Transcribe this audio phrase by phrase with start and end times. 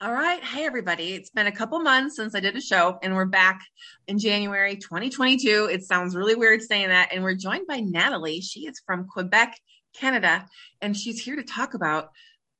[0.00, 0.40] All right.
[0.44, 1.14] Hey, everybody.
[1.14, 3.60] It's been a couple months since I did a show, and we're back
[4.06, 5.70] in January 2022.
[5.72, 7.08] It sounds really weird saying that.
[7.12, 8.40] And we're joined by Natalie.
[8.40, 9.58] She is from Quebec,
[9.96, 10.46] Canada,
[10.80, 12.10] and she's here to talk about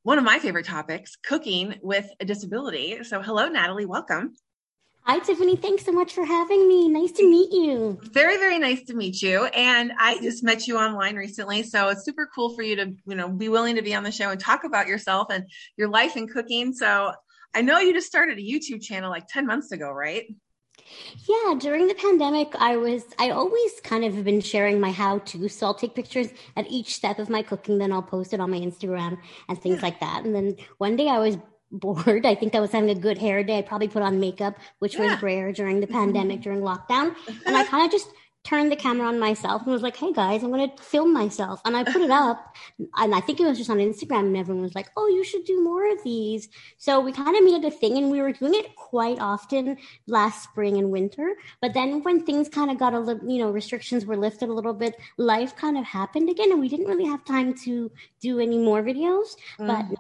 [0.03, 3.05] one of my favorite topics cooking with a disability.
[3.05, 3.87] So, hello, Natalie.
[3.87, 4.35] Welcome.
[5.03, 5.55] Hi, Tiffany.
[5.55, 6.89] Thanks so much for having me.
[6.89, 8.01] Nice to meet you.
[8.13, 9.45] Very, very nice to meet you.
[9.45, 11.63] And I just met you online recently.
[11.63, 14.11] So it's super cool for you to, you know, be willing to be on the
[14.11, 15.45] show and talk about yourself and
[15.77, 16.73] your life in cooking.
[16.73, 17.13] So
[17.55, 20.27] I know you just started a YouTube channel like 10 months ago, right?
[21.29, 25.19] Yeah, during the pandemic, I was, I always kind of have been sharing my how
[25.19, 25.49] to.
[25.49, 28.51] So I'll take pictures at each step of my cooking, then I'll post it on
[28.51, 29.83] my Instagram and things yeah.
[29.83, 30.25] like that.
[30.25, 31.37] And then one day I was
[31.71, 32.25] bored.
[32.25, 33.59] I think I was having a good hair day.
[33.59, 35.13] I probably put on makeup, which yeah.
[35.13, 35.97] was rare during the mm-hmm.
[35.97, 37.15] pandemic, during lockdown.
[37.47, 38.09] And I kind of just
[38.49, 41.61] turned the camera on myself and was like, hey guys, I'm going to film myself.
[41.67, 42.57] And I put it up.
[42.97, 44.21] And I think it was just on Instagram.
[44.21, 46.49] And everyone was like, oh, you should do more of these.
[46.79, 47.99] So we kind of made it a thing.
[47.99, 51.35] And we were doing it quite often last spring and winter.
[51.61, 54.55] But then when things kind of got a little, you know, restrictions were lifted a
[54.55, 56.51] little bit, life kind of happened again.
[56.51, 59.37] And we didn't really have time to do any more videos.
[59.59, 59.67] Mm.
[59.67, 59.99] But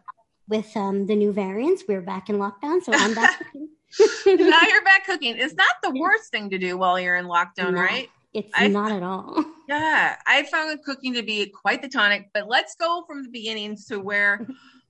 [0.48, 1.84] with um, the new variants.
[1.86, 3.42] We're back in lockdown, so I'm back
[4.26, 5.36] now you're back cooking.
[5.38, 8.10] It's not the worst thing to do while you're in lockdown, no, right?
[8.34, 9.44] It's I, not at all.
[9.68, 12.30] Yeah, I found cooking to be quite the tonic.
[12.32, 14.48] But let's go from the beginning to where.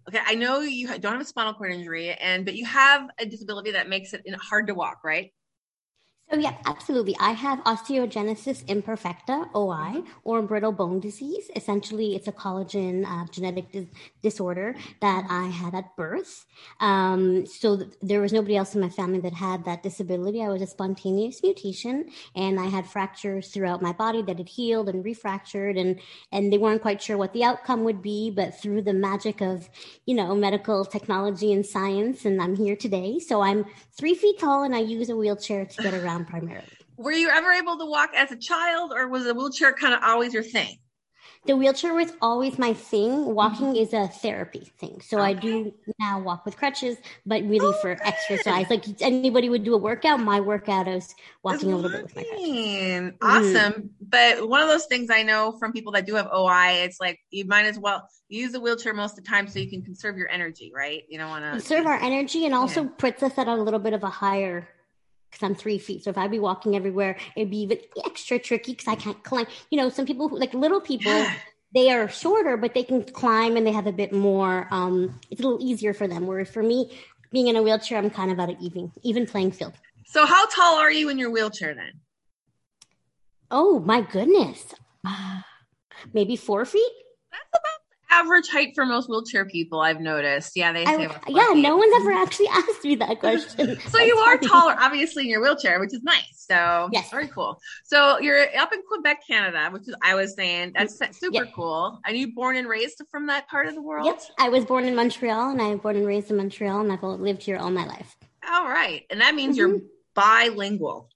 [0.09, 3.27] Okay, I know you don't have a spinal cord injury, and but you have a
[3.27, 5.33] disability that makes it hard to walk, right?
[6.31, 7.17] So yeah, absolutely.
[7.19, 11.51] I have osteogenesis imperfecta (OI) or brittle bone disease.
[11.57, 13.87] Essentially, it's a collagen uh, genetic dis-
[14.21, 16.45] disorder that I had at birth.
[16.81, 20.43] Um, so th- there was nobody else in my family that had that disability.
[20.43, 24.91] I was a spontaneous mutation, and I had fractures throughout my body that had healed
[24.91, 25.99] and refractured, and
[26.31, 28.31] and they weren't quite sure what the outcome would be.
[28.31, 29.71] But through the magic of
[30.05, 33.19] you know medical technology and science, and I'm here today.
[33.19, 33.65] So I'm
[33.97, 36.69] three feet tall, and I use a wheelchair to get around primarily.
[36.97, 40.01] Were you ever able to walk as a child, or was a wheelchair kind of
[40.03, 40.79] always your thing?
[41.47, 43.35] The wheelchair was always my thing.
[43.35, 43.77] Walking mm-hmm.
[43.77, 45.01] is a therapy thing.
[45.01, 45.31] So okay.
[45.31, 48.69] I do now walk with crutches, but really for exercise.
[48.69, 52.25] Like anybody would do a workout, my workout is walking a little bit with my
[52.25, 53.13] crutches.
[53.23, 53.73] Awesome.
[53.73, 53.87] Mm-hmm.
[54.01, 57.21] But one of those things I know from people that do have OI, it's like
[57.31, 60.17] you might as well use a wheelchair most of the time so you can conserve
[60.17, 61.05] your energy, right?
[61.09, 62.91] You don't want to conserve our energy and also yeah.
[62.99, 64.69] puts us at a little bit of a higher
[65.31, 66.05] because I'm three feet.
[66.05, 69.47] So if I'd be walking everywhere, it'd be even extra tricky because I can't climb.
[69.71, 71.27] You know, some people who, like little people,
[71.75, 74.69] they are shorter, but they can climb and they have a bit more.
[74.71, 76.27] Um, it's a little easier for them.
[76.27, 76.99] Whereas for me,
[77.31, 79.75] being in a wheelchair, I'm kind of at an even even playing field.
[80.07, 81.93] So how tall are you in your wheelchair then?
[83.51, 84.75] Oh my goodness,
[86.13, 86.93] maybe four feet.
[87.31, 87.78] That's about
[88.11, 89.81] average height for most wheelchair people.
[89.81, 90.57] I've noticed.
[90.57, 91.07] Yeah, they say.
[91.07, 93.79] I, yeah, no one's ever actually asked me that question.
[93.89, 96.47] so you are taller, obviously, in your wheelchair, which is nice.
[96.49, 97.61] So yes, very cool.
[97.85, 101.53] So you're up in Quebec, Canada, which is I was saying that's super yep.
[101.55, 102.01] cool.
[102.05, 104.07] Are you born and raised from that part of the world?
[104.07, 106.93] Yep, I was born in Montreal, and I was born and raised in Montreal, and
[106.93, 108.17] I've lived here all my life.
[108.51, 109.73] All right, and that means mm-hmm.
[109.73, 109.81] you're
[110.15, 111.11] bilingual.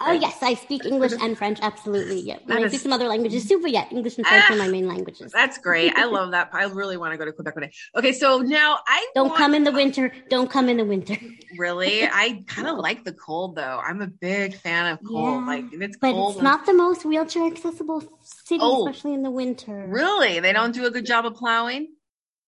[0.00, 1.58] Oh yes, I speak English and French.
[1.62, 2.38] Absolutely, yeah.
[2.48, 4.86] I speak some other languages too, but yeah, English and French are my ah, main
[4.86, 5.32] languages.
[5.32, 5.94] That's great.
[5.96, 6.50] I love that.
[6.52, 7.72] I really want to go to Quebec one day.
[7.96, 9.38] Okay, so now I don't want...
[9.38, 10.12] come in the winter.
[10.28, 11.16] Don't come in the winter.
[11.58, 13.80] really, I kind of like the cold though.
[13.82, 15.40] I'm a big fan of cold.
[15.40, 19.30] Yeah, like it's but it's not the most wheelchair accessible city, oh, especially in the
[19.30, 19.86] winter.
[19.88, 21.88] Really, they don't do a good job of plowing.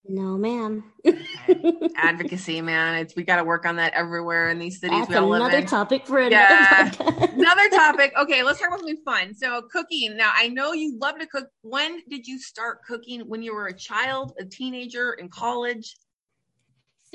[0.06, 0.84] No, ma'am.
[1.96, 2.96] Advocacy, man.
[2.96, 4.98] It's we got to work on that everywhere in these cities.
[5.00, 6.90] That's we all another topic for another yeah.
[7.32, 8.12] another topic.
[8.18, 9.34] Okay, let's talk about something fun.
[9.34, 10.16] So, cooking.
[10.16, 11.48] Now, I know you love to cook.
[11.62, 13.22] When did you start cooking?
[13.22, 15.96] When you were a child, a teenager, in college?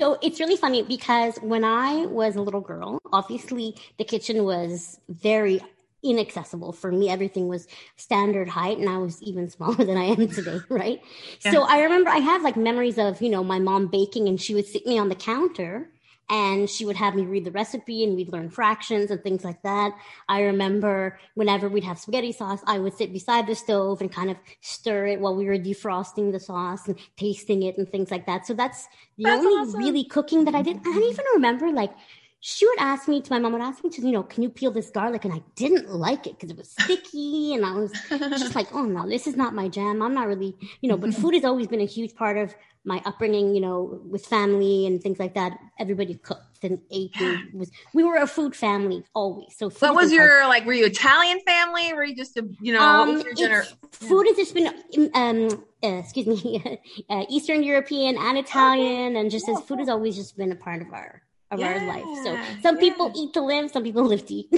[0.00, 4.98] So it's really funny because when I was a little girl, obviously the kitchen was
[5.08, 5.60] very
[6.02, 6.72] inaccessible.
[6.72, 7.66] For me everything was
[7.96, 11.00] standard height and i was even smaller than i am today right?
[11.44, 11.52] Yeah.
[11.52, 14.54] so i remember i have like memories of you know my mom baking and she
[14.54, 15.90] would sit me on the counter
[16.30, 19.60] and she would have me read the recipe and we'd learn fractions and things like
[19.62, 19.92] that.
[20.28, 24.30] I remember whenever we'd have spaghetti sauce i would sit beside the stove and kind
[24.30, 28.26] of stir it while we were defrosting the sauce and tasting it and things like
[28.26, 28.46] that.
[28.46, 28.86] So that's
[29.18, 29.80] the that's only awesome.
[29.80, 30.76] really cooking that i did.
[30.78, 31.92] I don't even remember like
[32.40, 34.48] she would ask me to my mom would ask me to you know can you
[34.50, 35.24] peel this garlic?
[35.24, 38.84] And i didn't like it because it was sticky and i was just like oh
[38.84, 40.02] no this is not my jam.
[40.02, 42.54] I'm not really you know but food has always been a huge part of
[42.84, 45.58] my upbringing you know with family and things like that.
[45.78, 49.56] Everybody cooked and ate and was we were a food family always.
[49.56, 51.92] So what was your like were you italian family?
[51.92, 54.68] Were you just a you know um, your gener- food has just been
[55.14, 60.14] um uh, excuse me uh, eastern european and italian and just as food has always
[60.16, 62.04] just been a part of our of yeah, our life.
[62.24, 62.80] So some yeah.
[62.80, 64.48] people eat to live, some people live to eat.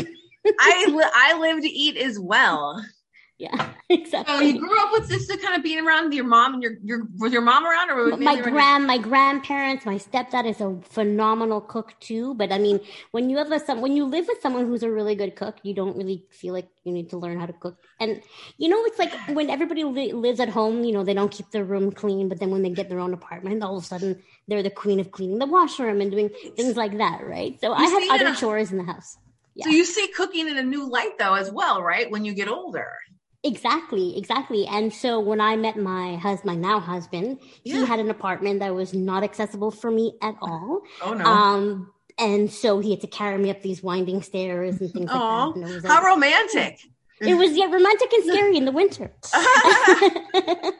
[0.60, 2.84] I li- I live to eat as well.
[3.38, 4.34] Yeah, exactly.
[4.34, 7.08] So you grew up with this kind of being around your mom and your your
[7.18, 11.94] was your mom around or my grand my grandparents, my stepdad is a phenomenal cook
[11.98, 12.34] too.
[12.34, 12.80] But I mean,
[13.10, 15.56] when you have a some when you live with someone who's a really good cook,
[15.62, 17.78] you don't really feel like you need to learn how to cook.
[18.00, 18.22] And
[18.58, 21.50] you know, it's like when everybody li- lives at home, you know, they don't keep
[21.50, 24.22] their room clean, but then when they get their own apartment, all of a sudden
[24.46, 27.60] they're the queen of cleaning the washroom and doing things like that, right?
[27.60, 29.16] So you I have other a- chores in the house.
[29.54, 29.64] Yeah.
[29.64, 32.10] So you see cooking in a new light though as well, right?
[32.10, 32.88] When you get older.
[33.44, 34.66] Exactly, exactly.
[34.66, 37.78] And so when I met my husband, my now husband, yeah.
[37.78, 40.82] he had an apartment that was not accessible for me at all.
[41.02, 41.24] Oh no.
[41.24, 45.56] Um, and so he had to carry me up these winding stairs and things Aww,
[45.56, 45.74] like that.
[45.74, 46.78] And How romantic.
[47.20, 49.12] It was yeah, romantic and scary in the winter.
[49.32, 50.72] I know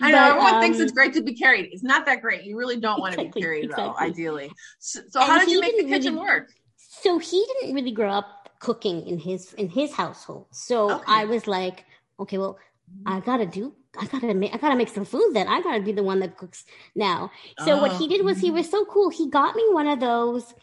[0.00, 1.70] but, everyone um, thinks it's great to be carried.
[1.72, 2.42] It's not that great.
[2.42, 3.84] You really don't want to be carried exactly.
[3.86, 4.50] though, ideally.
[4.80, 6.50] So, so how did you make the kitchen really, work?
[6.76, 10.46] So he didn't really grow up cooking in his in his household.
[10.50, 11.04] So okay.
[11.06, 11.84] I was like,
[12.20, 12.58] okay, well,
[13.06, 13.74] I gotta do.
[13.98, 14.54] I gotta make.
[14.54, 15.32] I gotta make some food.
[15.34, 17.30] Then I gotta be the one that cooks now.
[17.64, 17.80] So oh.
[17.80, 19.10] what he did was he was so cool.
[19.10, 20.54] He got me one of those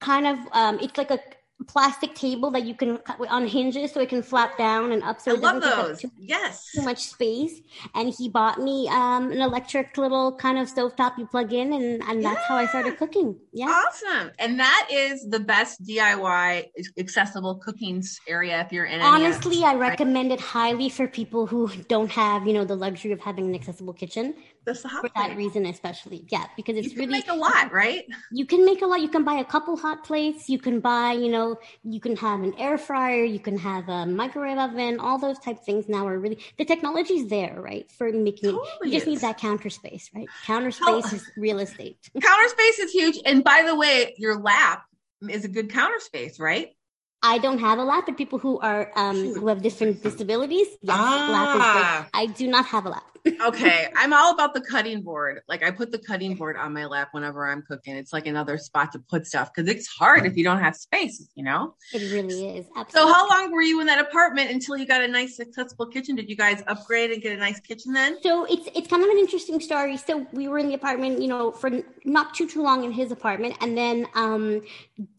[0.00, 0.38] kind of.
[0.52, 1.20] um It's like a
[1.66, 5.32] plastic table that you can on hinges so it can flap down and up so
[5.32, 6.70] I it doesn't take up too, yes.
[6.72, 7.60] too much space.
[7.94, 12.02] And he bought me um, an electric little kind of stovetop you plug in and,
[12.04, 12.48] and that's yeah.
[12.48, 13.36] how I started cooking.
[13.52, 13.66] Yeah.
[13.66, 14.30] Awesome.
[14.38, 16.66] And that is the best DIY
[16.98, 22.10] accessible cooking area if you're in honestly I recommend it highly for people who don't
[22.10, 24.34] have you know the luxury of having an accessible kitchen
[24.68, 28.04] that's the hot for that reason especially yeah because it's really make a lot right
[28.30, 31.12] you can make a lot you can buy a couple hot plates you can buy
[31.12, 35.18] you know you can have an air fryer you can have a microwave oven all
[35.18, 38.92] those type things now are really the technology's there right for making totally it you
[38.92, 39.14] just is.
[39.14, 41.16] need that counter space right counter space oh.
[41.16, 44.84] is real estate counter space is huge and by the way your lap
[45.30, 46.74] is a good counter space right
[47.20, 50.96] I don't have a lap, but people who are um, who have different disabilities, yes,
[50.96, 51.28] ah.
[51.32, 51.84] lap is good.
[51.84, 52.08] Ah.
[52.14, 55.40] I do not have a lap okay, I'm all about the cutting board.
[55.48, 57.96] Like I put the cutting board on my lap whenever I'm cooking.
[57.96, 61.28] It's like another spot to put stuff because it's hard if you don't have space,
[61.34, 61.74] you know?
[61.92, 62.66] It really is.
[62.76, 62.92] Absolutely.
[62.92, 66.16] So how long were you in that apartment until you got a nice accessible kitchen?
[66.16, 68.18] Did you guys upgrade and get a nice kitchen then?
[68.22, 69.96] So it's it's kind of an interesting story.
[69.96, 71.70] So we were in the apartment, you know, for
[72.04, 74.62] not too too long in his apartment, and then um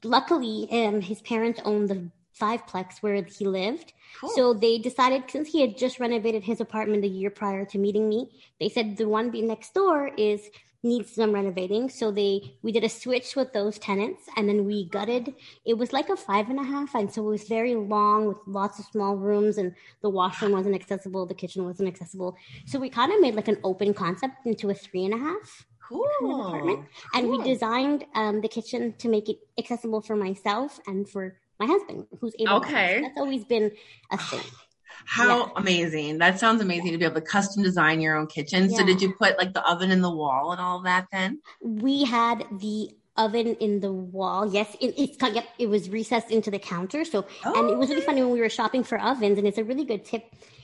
[0.03, 3.93] luckily um his parents owned the fiveplex where he lived.
[4.19, 4.29] Cool.
[4.29, 8.09] So they decided since he had just renovated his apartment a year prior to meeting
[8.09, 10.49] me, they said the one being next door is
[10.83, 11.89] needs some renovating.
[11.89, 15.35] So they we did a switch with those tenants and then we gutted.
[15.65, 18.37] It was like a five and a half, and so it was very long with
[18.47, 22.37] lots of small rooms and the washroom wasn't accessible, the kitchen wasn't accessible.
[22.65, 25.65] So we kind of made like an open concept into a three and a half.
[25.87, 26.07] Cool.
[26.47, 26.85] Apartment.
[27.15, 27.37] And cool.
[27.39, 32.05] we designed um, the kitchen to make it accessible for myself and for my husband
[32.19, 33.71] who's able okay that's always been
[34.11, 34.41] a thing
[35.05, 35.51] how yeah.
[35.55, 36.91] amazing that sounds amazing yeah.
[36.91, 38.77] to be able to custom design your own kitchen yeah.
[38.77, 41.39] so did you put like the oven in the wall and all of that then
[41.61, 42.89] we had the
[43.19, 44.51] oven in the wall.
[44.51, 47.05] Yes, it, it's yep, it was recessed into the counter.
[47.05, 48.05] So, oh, and it was really oh.
[48.05, 49.37] funny when we were shopping for ovens.
[49.37, 50.23] And it's a really good tip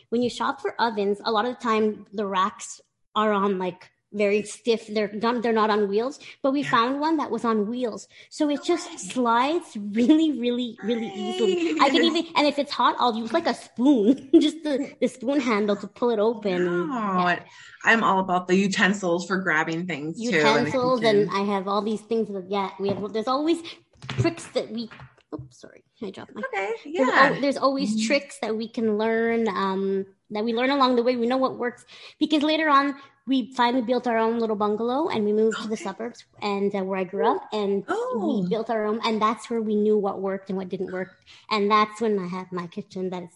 [0.09, 1.19] when you shop for ovens.
[1.25, 2.81] A lot of the time, the racks
[3.13, 4.88] are on like very stiff.
[4.88, 6.72] They're not, they're not on wheels, but we yeah.
[6.72, 8.08] found one that was on wheels.
[8.30, 11.80] So it just slides really, really, really easily.
[11.80, 15.07] I can even, and if it's hot, I'll use like a spoon, just the, the
[15.07, 16.68] spoon handle to pull it open.
[16.68, 16.88] Oh,
[17.28, 17.40] yeah.
[17.84, 21.07] I'm all about the utensils for grabbing things utensils, too.
[21.07, 23.62] and I have all these things that, yeah, we have, there's always
[24.07, 24.90] tricks that we
[25.34, 26.42] Oh, sorry, I dropped my.
[26.54, 27.30] Okay, yeah.
[27.30, 28.07] There's, there's always mm-hmm.
[28.07, 29.48] tricks that we can learn.
[29.50, 31.16] Um, that we learn along the way.
[31.16, 31.86] We know what works
[32.20, 32.96] because later on
[33.28, 35.64] we finally built our own little bungalow and we moved okay.
[35.64, 38.42] to the suburbs and uh, where I grew up and oh.
[38.44, 41.10] we built our own and that's where we knew what worked and what didn't work
[41.50, 43.30] and that's when I have my kitchen that is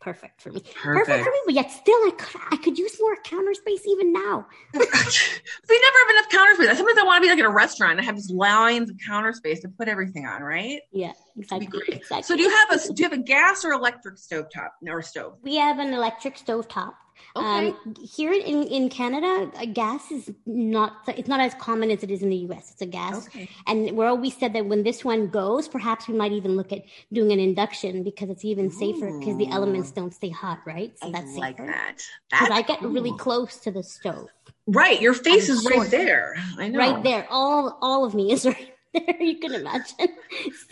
[0.00, 0.60] perfect for me.
[0.60, 1.06] Perfect.
[1.06, 4.12] perfect, for me, but yet still I could I could use more counter space even
[4.12, 4.46] now.
[4.72, 6.76] we never have enough counter space.
[6.78, 9.32] Sometimes I want to be like at a restaurant and have these lines of counter
[9.32, 10.80] space to put everything on, right?
[10.90, 11.80] Yeah, exactly.
[11.88, 12.22] exactly.
[12.22, 15.02] So do you have a do you have a gas or electric stove top or
[15.02, 15.36] stove?
[15.42, 16.94] We have an electric stove top.
[17.36, 17.68] Okay.
[17.68, 22.10] Um, here in, in Canada, a gas is not it's not as common as it
[22.10, 22.72] is in the US.
[22.72, 23.48] It's a gas, okay.
[23.66, 26.82] and we're always said that when this one goes, perhaps we might even look at
[27.12, 30.92] doing an induction because it's even safer because the elements don't stay hot, right?
[30.98, 31.70] So I that's like safer.
[31.70, 32.02] that.
[32.30, 34.28] Because I get really close to the stove.
[34.66, 35.76] Right, your face I'm is short.
[35.76, 36.34] right there.
[36.58, 36.78] I know.
[36.78, 39.16] Right there, all all of me is right there.
[39.20, 39.96] You can imagine.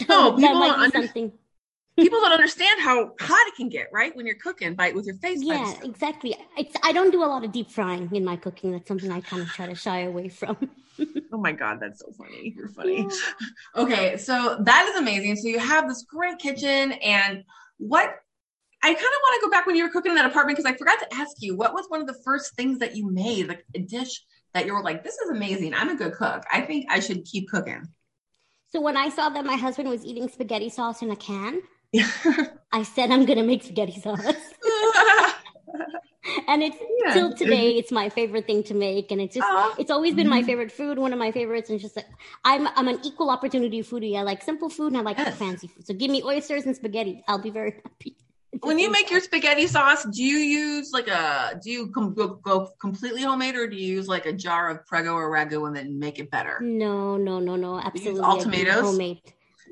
[0.08, 1.32] So no, that might be under- something
[1.98, 4.14] people don't understand how hot it can get, right?
[4.14, 5.40] When you're cooking by with your face.
[5.42, 6.36] Yeah, exactly.
[6.56, 8.72] It's, I don't do a lot of deep frying in my cooking.
[8.72, 10.56] That's something I kind of try to shy away from.
[11.32, 12.54] oh my god, that's so funny.
[12.56, 13.00] You're funny.
[13.00, 13.82] Yeah.
[13.82, 15.36] Okay, so that is amazing.
[15.36, 17.44] So you have this great kitchen, and
[17.78, 18.14] what
[18.82, 20.72] I kind of want to go back when you were cooking in that apartment because
[20.72, 23.48] I forgot to ask you what was one of the first things that you made,
[23.48, 24.22] like a dish
[24.54, 25.74] that you were like, "This is amazing.
[25.74, 26.44] I'm a good cook.
[26.52, 27.88] I think I should keep cooking."
[28.70, 31.62] So when I saw that my husband was eating spaghetti sauce in a can,
[32.72, 34.20] I said I'm gonna make spaghetti sauce.
[36.48, 37.14] and it's yeah.
[37.14, 39.48] till today it's my favorite thing to make and it's just
[39.78, 40.46] it's always been my mm-hmm.
[40.46, 42.06] favorite food one of my favorites and just like
[42.44, 45.36] i'm i'm an equal opportunity foodie i like simple food and i like yes.
[45.36, 48.16] fancy food so give me oysters and spaghetti i'll be very happy
[48.62, 52.28] when you make your spaghetti sauce do you use like a do you com- go,
[52.28, 55.76] go, completely homemade or do you use like a jar of prego or ragu and
[55.76, 59.20] then make it better no no no no absolutely all tomatoes homemade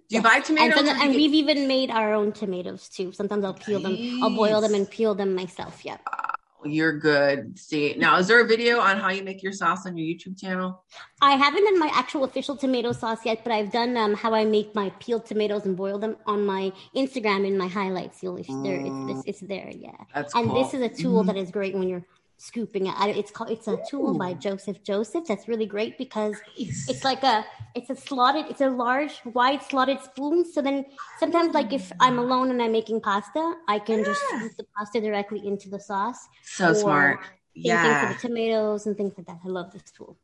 [0.09, 0.79] do you buy tomatoes?
[0.79, 3.11] And, and we've even made our own tomatoes too.
[3.11, 4.23] Sometimes I'll peel them.
[4.23, 5.85] I'll boil them and peel them myself.
[5.85, 5.97] Yeah.
[6.07, 6.36] Ah,
[6.71, 7.59] you're good.
[7.59, 10.39] See, now is there a video on how you make your sauce on your YouTube
[10.41, 10.85] channel?
[11.21, 14.45] I haven't done my actual official tomato sauce yet, but I've done um, how I
[14.45, 18.23] make my peeled tomatoes and boil them on my Instagram in my highlights.
[18.23, 19.93] You'll there, it's, it's, it's there, yeah.
[20.15, 20.63] That's and cool.
[20.63, 21.29] this is a tool mm-hmm.
[21.29, 22.05] that is great when you're
[22.39, 22.95] scooping it.
[23.17, 24.19] It's called it's a tool Ooh.
[24.19, 25.25] by Joseph Joseph.
[25.27, 26.89] That's really great because nice.
[26.89, 30.45] it's like a it's a slotted it's a large wide slotted spoon.
[30.51, 30.85] So then
[31.19, 34.05] sometimes like if I'm alone and I'm making pasta, I can yeah.
[34.05, 36.29] just scoop the pasta directly into the sauce.
[36.43, 37.21] So smart.
[37.55, 38.09] Yeah.
[38.09, 39.39] for the tomatoes and things like that.
[39.43, 40.19] I love this tool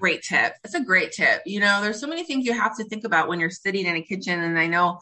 [0.00, 0.54] great tip.
[0.64, 1.42] It's a great tip.
[1.44, 3.96] You know, there's so many things you have to think about when you're sitting in
[3.96, 4.40] a kitchen.
[4.40, 4.98] And I know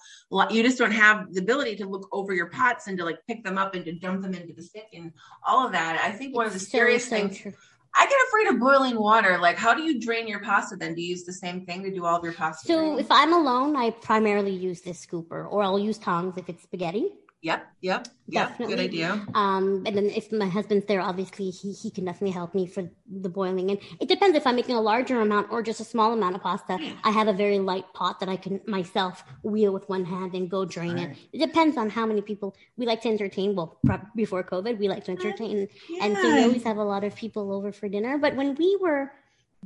[0.51, 3.45] you just don't have the ability to look over your pots and to like pick
[3.45, 5.13] them up and to dump them into the sink and
[5.47, 6.01] all of that.
[6.05, 7.39] I think one of the scariest so, things.
[7.39, 7.55] True.
[7.99, 9.39] I get afraid of boiling water.
[9.39, 10.95] Like, how do you drain your pasta then?
[10.95, 12.67] Do you use the same thing to do all of your pasta?
[12.67, 16.63] So, if I'm alone, I primarily use this scooper or I'll use tongs if it's
[16.63, 17.13] spaghetti.
[17.41, 18.49] Yep, yep, yep.
[18.49, 18.75] Definitely.
[18.75, 19.27] Good idea.
[19.33, 22.91] Um, and then if my husband's there, obviously he, he can definitely help me for
[23.09, 23.71] the boiling.
[23.71, 26.43] And it depends if I'm making a larger amount or just a small amount of
[26.43, 26.79] pasta.
[27.05, 30.51] I have a very light pot that I can myself wheel with one hand and
[30.51, 31.11] go drain right.
[31.11, 31.17] it.
[31.33, 33.55] It depends on how many people we like to entertain.
[33.55, 33.79] Well,
[34.17, 36.05] before COVID, we like to entertain, yeah.
[36.05, 38.19] and so we always have a lot of people over for dinner.
[38.19, 39.13] But when we were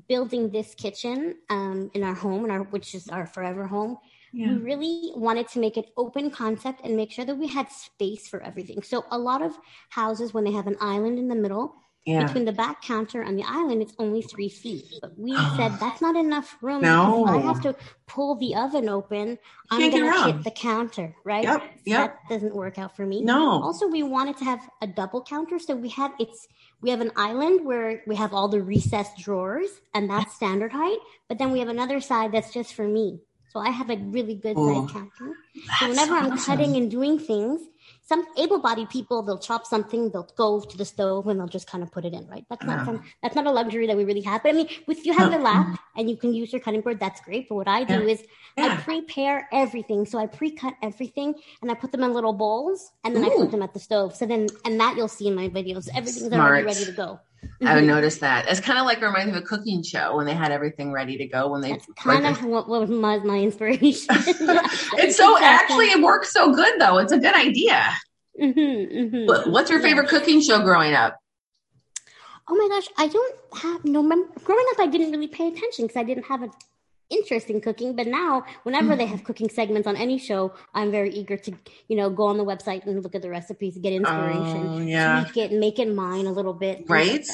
[0.09, 3.97] building this kitchen um, in our home, in our which is our forever home
[4.33, 4.49] yeah.
[4.49, 8.29] we really wanted to make it open concept and make sure that we had space
[8.29, 8.83] for everything.
[8.83, 9.57] So a lot of
[9.91, 11.75] houses, when they have an island in the middle,
[12.05, 12.27] yeah.
[12.27, 14.85] between the back counter and the island, it's only three feet.
[15.01, 16.83] But we said that's not enough room.
[16.83, 17.27] No.
[17.27, 19.39] I have to pull the oven open,
[19.71, 21.45] I'm going to hit the counter, right?
[21.45, 21.62] Yep.
[21.85, 22.19] yep.
[22.29, 23.23] That doesn't work out for me.
[23.23, 23.62] No.
[23.62, 25.59] Also, we wanted to have a double counter.
[25.59, 26.49] So we have it's
[26.81, 30.99] we have an island where we have all the recessed drawers and that's standard height.
[31.29, 33.21] But then we have another side that's just for me.
[33.52, 35.35] So I have a really good oh, side counter.
[35.78, 37.61] So whenever I'm cutting and doing things,
[38.00, 41.82] some able-bodied people they'll chop something, they'll go to the stove and they'll just kind
[41.85, 42.47] of put it in, right?
[42.49, 44.42] That's not some, that's not a luxury that we really have.
[44.42, 46.99] But I mean, if you have the lap and you can use your cutting board,
[46.99, 47.49] that's great.
[47.50, 48.12] But what I do yeah.
[48.12, 48.25] is
[48.56, 48.64] yeah.
[48.64, 50.06] I prepare everything.
[50.06, 53.32] So I pre-cut everything and I put them in little bowls and then Ooh.
[53.32, 54.16] I put them at the stove.
[54.16, 55.88] So then and that you'll see in my videos.
[55.94, 56.40] Everything's Smart.
[56.40, 57.21] already ready to go.
[57.64, 58.49] I would notice that.
[58.49, 61.16] It's kind of like reminds me of a cooking show when they had everything ready
[61.18, 63.82] to go when they That's kind of what, what was my, inspiration.
[64.11, 66.99] it's so actually it works so good though.
[66.99, 67.92] It's a good idea.
[68.40, 69.50] Mm-hmm, mm-hmm.
[69.50, 70.18] What's your favorite yeah.
[70.18, 71.18] cooking show growing up?
[72.49, 74.02] Oh my gosh, I don't have no.
[74.02, 76.50] mem- Growing up, I didn't really pay attention because I didn't have a
[77.12, 77.95] interest in cooking.
[77.95, 81.52] But now, whenever they have cooking segments on any show, I'm very eager to,
[81.88, 85.25] you know, go on the website and look at the recipes, get inspiration, oh, yeah,
[85.25, 87.26] tweak it, make it mine a little bit, right?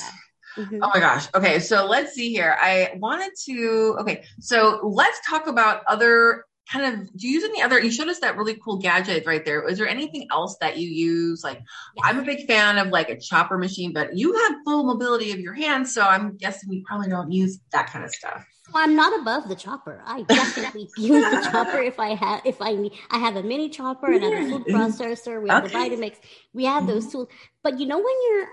[0.57, 0.79] Mm-hmm.
[0.83, 1.29] Oh my gosh.
[1.35, 2.57] Okay, so let's see here.
[2.61, 3.97] I wanted to.
[4.01, 8.09] Okay, so let's talk about other kind of do you use any other you showed
[8.09, 11.63] us that really cool gadget right there is there anything else that you use like
[12.03, 15.41] i'm a big fan of like a chopper machine but you have full mobility of
[15.41, 18.97] your hands so i'm guessing you probably don't use that kind of stuff well, I'm
[18.97, 20.03] not above the chopper.
[20.05, 22.93] I definitely use the chopper if I have if I need.
[23.11, 25.43] I have a mini chopper and a food processor.
[25.43, 25.89] We have okay.
[25.89, 26.17] the Vitamix.
[26.53, 27.13] We have those mm-hmm.
[27.13, 27.29] tools.
[27.63, 28.47] But you know when you're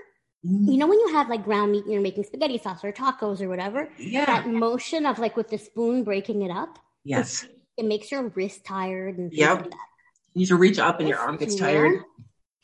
[0.45, 0.71] mm-hmm.
[0.71, 3.41] you know when you have like ground meat and you're making spaghetti sauce or tacos
[3.41, 7.45] or whatever yeah that motion of like with the spoon breaking it up yes
[7.77, 9.73] it makes your wrist tired and yep like
[10.33, 12.01] you need to reach up and your arm gets tired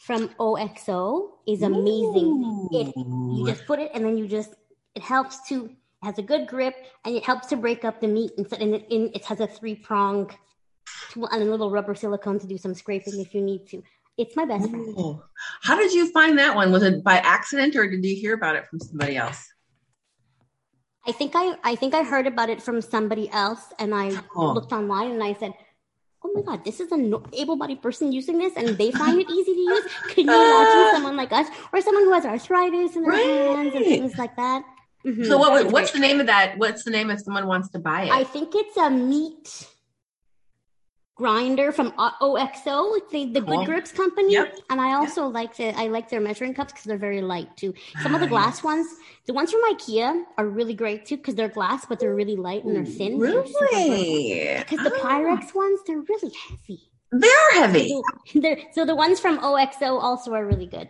[0.02, 2.70] from OXO is amazing.
[2.72, 4.56] It you just put it and then you just
[4.96, 5.70] it helps to
[6.04, 8.86] has a good grip and it helps to break up the meat and, and it,
[8.90, 10.32] in, it has a three prong
[11.10, 13.84] tool and a little rubber silicone to do some scraping if you need to.
[14.18, 14.88] It's my best friend.
[14.98, 15.22] Ooh.
[15.64, 16.72] How did you find that one?
[16.72, 19.48] Was it by accident or did you hear about it from somebody else?
[21.08, 24.54] I think I I think I heard about it from somebody else and I Cool.
[24.54, 25.54] looked online and I said,
[26.24, 29.54] "Oh my god, this is an able-bodied person using this and they find it easy
[29.54, 33.14] to use." Can you imagine someone like us or someone who has arthritis in their
[33.14, 34.64] hands and things like that?
[35.06, 35.26] Mhm.
[35.26, 35.72] So what?
[35.72, 36.58] What's the name of that?
[36.58, 38.12] What's the name if someone wants to buy it?
[38.12, 39.68] I think it's a meat
[41.16, 43.58] grinder from OXO, the, the Cool.
[43.60, 44.34] Good Grips company.
[44.34, 44.58] Yep.
[44.72, 47.74] And I also like the I like their measuring cups because they're very light too.
[48.02, 48.88] Some of the glass ones,
[49.28, 52.64] the ones from IKEA are really great too because they're glass but they're really light
[52.64, 53.20] and they're thin.
[53.20, 53.44] Really?
[54.60, 56.80] Because the Oh, Pyrex ones, they're really heavy.
[57.12, 57.90] They're heavy.
[57.90, 60.90] So, they're, so the ones from OXO also are really good.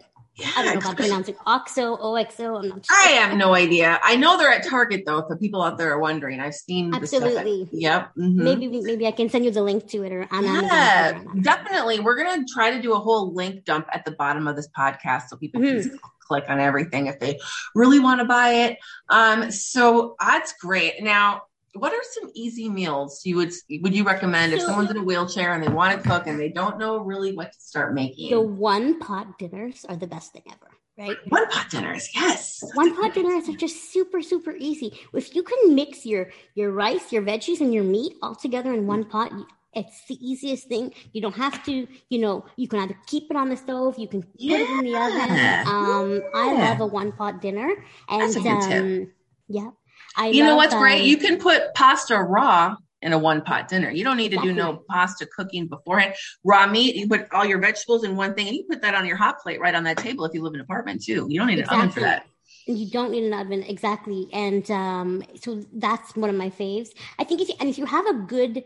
[0.56, 1.08] I don't know how to Yeah.
[1.10, 1.38] pronounce it.
[1.46, 2.98] OXO, OXO, I'm not sure.
[2.98, 4.00] I have no idea.
[4.04, 5.26] I know they're at Target though.
[5.28, 7.70] The people out there are wondering, I've seen the stuff at- Absolutely.
[7.72, 8.12] yep.
[8.18, 8.36] mhm.
[8.36, 11.42] Maybe maybe I can send you the link to it or on Yeah, Amazon.
[11.42, 12.00] definitely.
[12.00, 15.30] We're gonna try to do a whole link dump at the bottom of this podcast
[15.30, 15.84] so people can Mhm.
[15.84, 17.38] just click on everything if they
[17.76, 18.78] really want to buy it.
[19.10, 21.02] Um, so that's great.
[21.04, 21.42] Now,
[21.74, 25.54] what are some easy meals you would would you recommend if someone's in a wheelchair
[25.54, 28.30] and they want to cook and they don't know really what to start making?
[28.30, 31.18] The one pot dinners are the best thing ever, right?
[31.30, 32.62] One pot dinners, yes.
[32.74, 35.00] One pot dinners are just super, super easy.
[35.14, 38.86] If you can mix your your rice, your veggies, and your meat all together in
[38.86, 39.32] one pot,
[39.74, 40.94] it's the easiest thing.
[41.14, 44.10] You don't have to, you know, you can either keep it on the stove, you
[44.10, 45.36] can put it in the oven.
[45.36, 45.64] Yeah.
[45.66, 47.74] Um, I love a one pot dinner,
[48.10, 48.84] and That's a good tip.
[48.84, 49.12] um,
[49.48, 49.70] yeah,
[50.16, 50.28] I.
[50.28, 51.02] You know what's great?
[51.02, 53.90] um, You can put pasta raw in a one pot dinner.
[53.90, 56.14] You don't need to do no pasta cooking beforehand.
[56.44, 59.06] Raw meat, you put all your vegetables in one thing and you put that on
[59.06, 61.26] your hot plate right on that table if you live in an apartment too.
[61.30, 62.26] You don't need an oven for that.
[62.68, 67.24] You don't need an oven exactly and um so that's one of my faves i
[67.24, 68.64] think if you, and if you have a good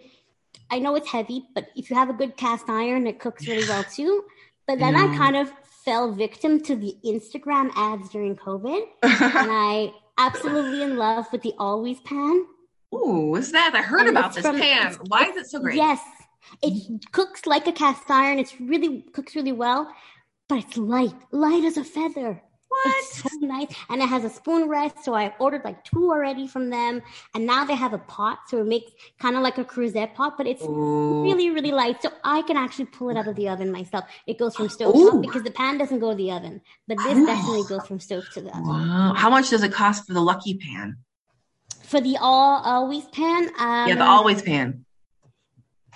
[0.69, 3.67] i know it's heavy but if you have a good cast iron it cooks really
[3.69, 4.23] well too
[4.67, 5.49] but then i kind of
[5.85, 11.53] fell victim to the instagram ads during covid and i absolutely in love with the
[11.57, 12.45] always pan
[12.93, 13.73] Ooh, what's that?
[13.75, 14.95] I heard And about this from- pan.
[15.07, 15.75] Why is it so great?
[15.75, 15.99] yes
[16.61, 19.91] it cooks like a cast iron it's really cooks really well
[20.47, 22.41] but it's light light as a feather
[22.85, 23.67] It's so nice.
[23.89, 25.03] And it has a spoon rest.
[25.03, 27.01] So I ordered like two already from them.
[27.33, 28.39] And now they have a pot.
[28.47, 31.23] So it makes kind of like a Creuset pot, but it's Ooh.
[31.23, 32.01] really, really light.
[32.01, 34.05] So I can actually pull it out of the oven myself.
[34.27, 35.09] It goes from stove Ooh.
[35.11, 36.61] top because the pan doesn't go to the oven.
[36.87, 37.25] But this Oh.
[37.25, 38.67] definitely goes from stove to the oven.
[38.67, 39.13] Wow.
[39.15, 40.97] How much does it cost for the lucky pan?
[41.83, 44.84] For the all always pan, um, yeah, the always pan.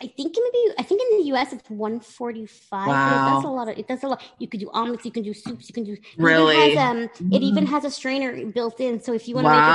[0.02, 2.88] I think maybe I think in the US it's one forty five.
[2.90, 3.36] It Wow.
[3.36, 4.22] does a lot of it does a lot.
[4.40, 6.56] You could do omelets, you can do soups, you can do it Really?
[6.72, 9.50] Even has, um, it even has a strainer built in, so if you want to
[9.52, 9.58] Wow.
[9.58, 9.72] make a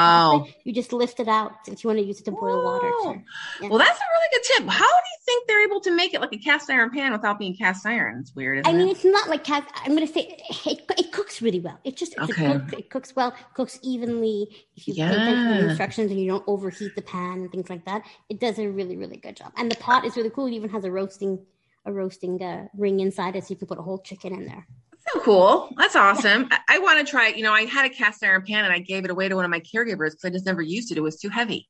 [0.49, 2.87] pasta, you just lift it out if you want to use it to boil water.
[2.87, 3.01] Wow.
[3.05, 3.23] So,
[3.63, 3.69] yeah.
[3.69, 4.69] Well, that's a really good tip.
[4.69, 7.39] How do you think they're able to make it like a cast iron pan without
[7.39, 8.19] being cast iron?
[8.21, 8.59] It's weird.
[8.59, 8.93] Isn't I mean, it?
[8.93, 9.69] it's not like cast.
[9.85, 11.79] I'm gonna say it, it cooks really well.
[11.85, 12.47] It just it's Okay.
[12.47, 14.49] a cook, it cooks well, cooks evenly.
[14.77, 17.71] If you pay attention to the instructions and you don't overheat the pan and things
[17.71, 19.53] like that, it does a really really good job.
[19.57, 20.46] And the pot is really cool.
[20.46, 21.38] It even has a roasting
[21.87, 24.66] a roasting uh, ring inside it, so you can put a whole chicken in there.
[25.12, 25.70] So cool.
[25.77, 26.48] That's awesome.
[26.50, 27.37] I, I want to try it.
[27.37, 29.44] You know, I had a cast iron pan and I gave it away to one
[29.44, 30.96] of my caregivers because I just never used it.
[30.96, 31.68] It was too heavy.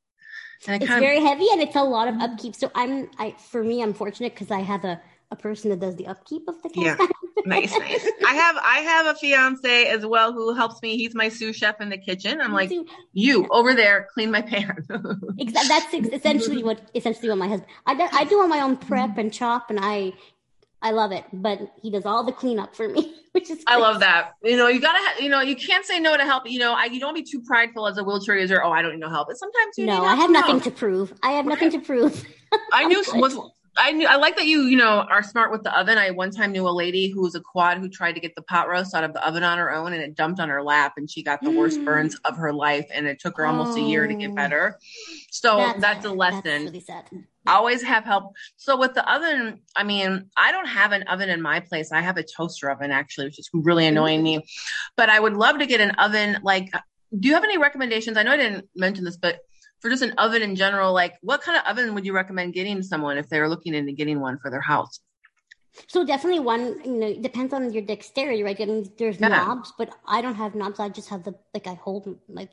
[0.67, 2.55] And I It's very heavy and it's a lot of upkeep.
[2.55, 5.01] So I'm I for me, I'm fortunate because I have a
[5.35, 7.07] a person that does the upkeep of the cast Yeah.
[7.45, 8.07] nice, nice.
[8.25, 10.97] I have I have a fiance as well who helps me.
[10.97, 12.41] He's my sous chef in the kitchen.
[12.41, 14.75] I'm like, So, you over there, clean my pan.
[14.89, 17.69] exa- that's essentially what essentially what my husband.
[17.85, 20.13] I do, I do all my own prep and chop, and I
[20.81, 21.25] I love it.
[21.33, 24.31] But he does all the cleanup for me, which is I love that.
[24.43, 26.49] You know, you gotta, ha- you know, you can't say no to help.
[26.49, 28.63] You know, I, you don't be too prideful as a wheelchair user.
[28.63, 29.27] Oh, I don't need no help.
[29.27, 30.33] But sometimes you No, I have too.
[30.33, 31.13] nothing to prove.
[31.21, 32.23] I have nothing to prove.
[32.71, 33.37] I knew was
[33.77, 35.97] I knew I like that you you know are smart with the oven.
[35.97, 38.41] I one time knew a lady who was a quad who tried to get the
[38.41, 40.93] pot roast out of the oven on her own and it dumped on her lap
[40.97, 41.85] and she got the worst Mm.
[41.85, 44.35] burns of her life and it took her almost a year to get Oh.
[44.35, 44.77] better.
[45.31, 46.41] So that's, a lesson.
[46.43, 47.09] That's really sad.
[47.47, 48.33] Always have help.
[48.57, 51.91] So with the oven, I mean, I don't have an oven in my place.
[51.91, 54.39] I have a toaster oven actually, which is really annoying me.
[54.95, 56.37] But I would love to get an oven.
[56.43, 56.71] Like,
[57.17, 58.17] do you have any recommendations?
[58.17, 59.39] I know I didn't mention this, but
[59.81, 62.81] for just an oven in general, like what kind of oven would you recommend getting
[62.81, 64.99] someone if they're looking into getting one for their house?
[65.87, 68.59] So definitely one, you know, depends on your dexterity, right?
[68.59, 69.29] I mean, there's Yeah.
[69.29, 70.79] knobs, but I don't have knobs.
[70.79, 72.51] I just have the like I hold like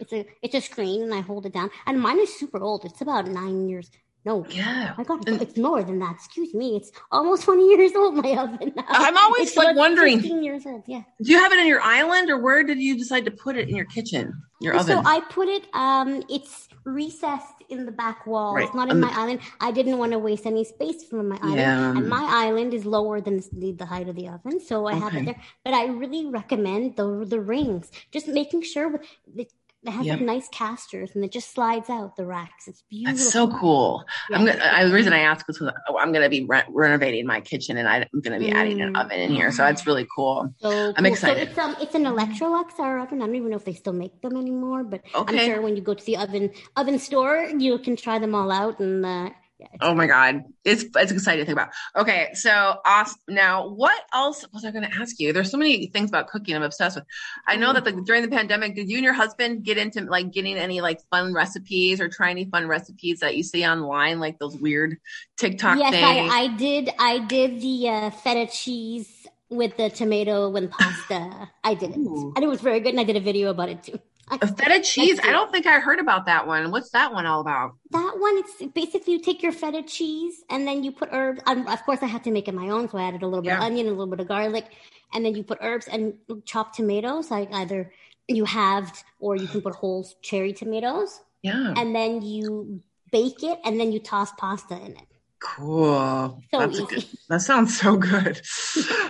[0.00, 1.70] it's a it's a screen and I hold it down.
[1.86, 2.84] And mine is super old.
[2.84, 3.90] It's about nine years
[4.24, 4.46] No.
[4.48, 4.94] Yeah.
[4.96, 6.14] I got it's more than that.
[6.14, 6.76] Excuse me.
[6.76, 8.72] It's almost 20 years old, my oven.
[8.74, 8.84] Now.
[8.88, 11.02] I'm always It's like wondering, 15 years old, yeah.
[11.22, 13.68] do you have it in your island or where did you decide to put it
[13.68, 14.42] in your kitchen?
[14.60, 14.96] Your oven?
[14.96, 18.54] So I put it, um, it's recessed in the back wall.
[18.54, 18.64] Right.
[18.64, 19.40] It's not in Um, my island.
[19.60, 21.56] I didn't want to waste any space from my island.
[21.56, 21.90] Yeah.
[21.90, 24.58] And my island is lower than the, the height of the oven.
[24.60, 25.40] So I have it there.
[25.64, 27.90] But I really recommend the, the rings.
[28.10, 29.02] Just making sure with
[29.34, 29.46] the,
[29.86, 30.18] it has Yep.
[30.18, 32.66] like nice casters and it just slides out the racks.
[32.68, 33.16] It's beautiful.
[33.18, 34.04] That's so cool.
[34.32, 34.58] I'm gonna.
[34.62, 37.86] I, the reason I asked was because I'm gonna be re- renovating my kitchen, and
[37.86, 39.00] I'm gonna be adding an Mm.
[39.04, 39.52] oven in here.
[39.52, 40.54] So that's really cool.
[40.58, 41.12] So I'm cool.
[41.12, 41.44] excited.
[41.46, 43.20] So it's um it's an Electrolux our oven.
[43.22, 45.82] I don't even know if they still make them anymore, but I'm sure when you
[45.82, 49.68] go to the oven oven store, you can try them all out and uh, yeah,
[49.80, 51.72] Oh my god, it's it's exciting to think about.
[51.96, 53.20] Okay, so awesome.
[53.28, 55.32] Now, what else was I going to ask you?
[55.32, 57.04] There's so many things about cooking I'm obsessed with.
[57.46, 60.32] I know that the, during the pandemic, did you and your husband get into like
[60.32, 64.40] getting any like fun recipes or try any fun recipes that you see online, like
[64.40, 64.96] those weird
[65.36, 66.32] TikTok yes, things?
[66.32, 66.90] I, I did.
[66.98, 71.48] I did the uh, feta cheese with the tomato and pasta.
[71.62, 72.32] I did it, Ooh.
[72.34, 72.90] and it was very good.
[72.90, 74.00] And I did a video about it too.
[74.30, 75.18] A feta cheese.
[75.20, 76.70] I do don't think I heard about that one.
[76.70, 77.76] What's that one all about?
[77.90, 81.40] that one, it's basically you take your feta cheese and then you put herbs.
[81.46, 83.42] Um, of course, I had to make it my own, so I added a little
[83.42, 84.64] bit of onion, a little bit of garlic,
[85.12, 86.14] and then you put herbs and
[86.46, 87.30] chopped tomatoes.
[87.30, 87.92] Like either
[88.26, 92.80] you halved or you can put whole cherry tomatoes, Yeah, and then you
[93.12, 95.06] bake it, and then you toss pasta in it.
[95.38, 96.40] cool.
[96.50, 98.40] So good- that sounds so good.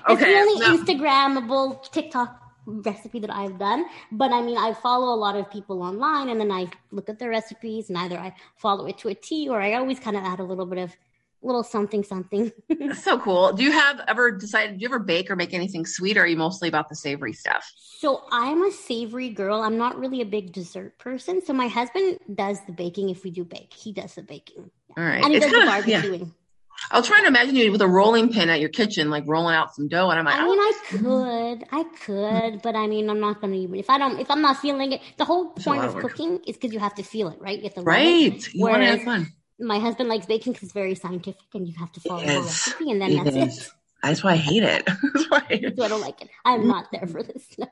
[0.06, 3.84] It's Okay, the only now- Instagrammable TikTok recipe that I've done.
[4.12, 7.18] But I mean, I follow a lot of people online and then I look at
[7.18, 10.24] their recipes and either I follow it to a T or I always kind of
[10.24, 10.96] add a little bit of
[11.42, 12.50] little something something.
[12.94, 13.52] So cool.
[13.52, 14.78] Do you have ever decided?
[14.78, 17.32] Do you ever bake or make anything sweet, or are you mostly about the savory
[17.34, 17.70] stuff?
[17.98, 19.60] so I'm a savory girl.
[19.62, 21.42] I'm not really a big dessert person.
[21.44, 23.72] So my husband does the baking if we do bake.
[23.74, 24.70] He does the baking.
[24.96, 26.22] All right, And he it's does the barbecuing.
[26.22, 26.43] of yeah.
[26.90, 29.54] I was trying to imagine you with a rolling pin at your kitchen, like rolling
[29.54, 32.86] out some dough, and I'm like, I mean, oh, I could, I could, but I
[32.86, 35.00] mean, I'm not gonna even if I don't, if I'm not feeling it.
[35.16, 37.56] The whole point of of cooking is because you have to feel it, right?
[37.58, 37.90] You have to love it.
[37.90, 38.54] right.
[38.54, 39.32] You want to have fun.
[39.58, 42.90] my husband likes baking because it's very scientific and you have to follow the recipe
[42.90, 43.66] and then It that's is.
[43.66, 43.70] it.
[44.04, 44.84] That's why I hate it.
[44.86, 45.42] That's why.
[45.48, 45.72] I.
[45.74, 46.28] So I don't like it.
[46.44, 47.46] I'm not there for this.
[47.56, 47.66] No.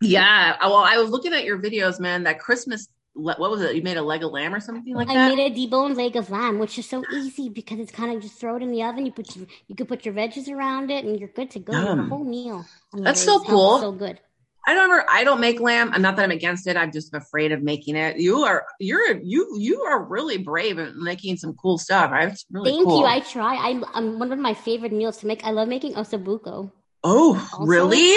[0.00, 0.56] Yeah.
[0.60, 2.22] Well, I was looking at your videos, man.
[2.22, 3.74] That Christmas, what was it?
[3.76, 5.34] You made a leg of lamb or something like I that.
[5.36, 8.40] made a deboned leg of lamb, which is so easy because it's kind of just
[8.40, 9.04] throw it in the oven.
[9.04, 11.72] You put your, you could put your veggies around it and you're good to go.
[11.72, 12.64] A whole meal.
[12.92, 13.78] I mean, That's so cool.
[13.80, 14.18] So good.
[14.66, 15.90] I don't ever, I don't make lamb.
[15.92, 16.76] I'm not that I'm against it.
[16.76, 18.18] I'm just afraid of making it.
[18.18, 22.12] You are, you're, you, you are really brave at making some cool stuff.
[22.12, 22.32] Right?
[22.50, 23.00] Really Thank cool.
[23.00, 23.04] you.
[23.06, 23.56] I try.
[23.56, 25.44] I, I'm one of my favorite meals to make.
[25.44, 26.70] I love making ossobuco.
[27.04, 28.16] oh, Also- really?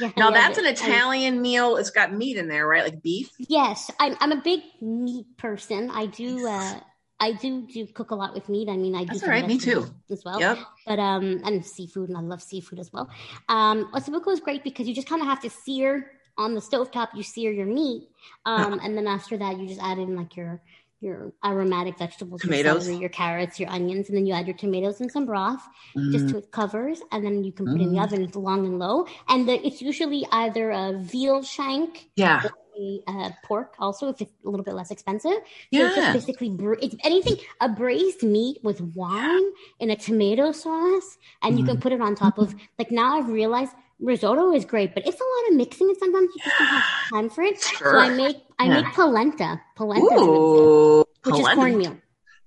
[0.00, 0.68] Yeah, Now I that's an it.
[0.82, 1.76] I- Italian meal.
[1.76, 2.84] It's got meat in there, right?
[2.84, 3.30] Like beef.
[3.38, 5.90] Yes, I'm I'm a big meat person.
[5.90, 6.80] I do uh
[7.20, 8.68] I do do cook a lot with meat.
[8.68, 9.86] I mean, I do That's all right, me too.
[10.10, 10.40] as well.
[10.40, 10.58] Yep.
[10.86, 13.08] But um and seafood and I love seafood as well.
[13.48, 17.08] Um ossobuco is great because you just kind of have to sear on the stovetop,
[17.14, 18.08] you sear your meat.
[18.46, 20.60] Um and then after that you just add in like your
[21.04, 22.84] your aromatic vegetables, your Tomatoes.
[22.84, 25.62] celery, your carrots, your onions, and then you add your tomatoes and some broth
[26.10, 28.04] just Mm, to it covers, and then you can put it in the Mm.
[28.04, 29.06] oven long and low.
[29.28, 32.42] And the, it's usually either a veal shank yeah.
[32.76, 35.30] a uh, pork also if it's a little bit less expensive.
[35.72, 39.46] So it's just basically bra- it's anything a braised meat with wine
[39.80, 41.80] and a tomato sauce, and you can Mhm.
[41.80, 43.72] put it on top of like now I've realized
[44.04, 46.84] risotto is great, but it's a lot of mixing and sometimes you just don't have
[47.12, 47.58] time for it.
[47.60, 48.82] So I make I Yeah.
[48.82, 51.04] make polenta, polenta, is really good, Ooh.
[51.24, 51.96] which is cornmeal.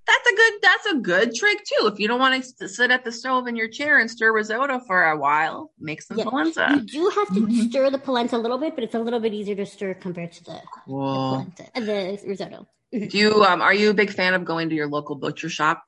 [0.08, 0.54] That's a good.
[0.62, 1.88] That's a good trick too.
[1.88, 4.80] If you don't want to sit at the stove in your chair and stir risotto
[4.88, 6.24] for a while, make some Yeah.
[6.24, 6.68] polenta.
[6.76, 7.70] You do have to Mhm.
[7.70, 10.32] stir the polenta a little bit, but it's a little bit easier to stir compared
[10.32, 12.68] to the, the polenta, uh, the risotto.
[12.94, 15.84] Do you um are you a big fan of going to your local butcher shop?